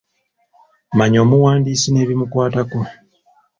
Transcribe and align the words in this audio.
Manya 0.97 1.19
omuwandiisi 1.25 1.87
n'ebimukwatako. 1.91 2.79